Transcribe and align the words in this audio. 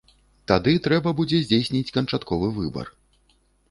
Тады 0.51 0.73
трэба 0.87 1.13
будзе 1.21 1.43
здзейсніць 1.45 1.85
канчатковы 2.01 2.53
выбар. 2.61 2.95